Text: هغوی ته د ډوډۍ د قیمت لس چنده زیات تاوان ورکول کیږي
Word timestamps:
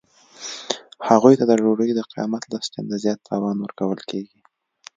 هغوی 1.09 1.33
ته 1.39 1.45
د 1.47 1.51
ډوډۍ 1.61 1.89
د 1.95 2.01
قیمت 2.13 2.43
لس 2.51 2.63
چنده 2.73 2.97
زیات 3.03 3.19
تاوان 3.29 3.55
ورکول 3.59 3.99
کیږي 4.09 4.37